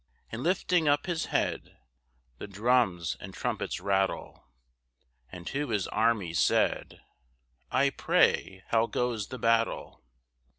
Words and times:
And 0.31 0.41
lifting 0.41 0.87
up 0.87 1.05
his 1.05 1.25
head 1.25 1.77
(The 2.39 2.47
drums 2.47 3.17
and 3.19 3.35
trumpets 3.35 3.79
rattle), 3.79 4.47
And 5.31 5.45
to 5.45 5.69
his 5.69 5.87
army 5.89 6.33
said, 6.33 7.01
"I 7.69 7.91
pray 7.91 8.63
how 8.69 8.87
goes 8.87 9.27
the 9.27 9.37
battle?" 9.37 10.03